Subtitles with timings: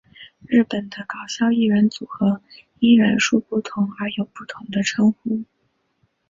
[0.47, 2.41] 日本的搞笑艺人组合
[2.79, 5.43] 因人数不同而有不同的称呼。